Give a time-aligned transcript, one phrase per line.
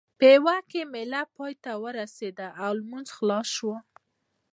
[0.19, 3.73] پېوه کې مېله پای ته ورسېده او لمونځ خلاص شو.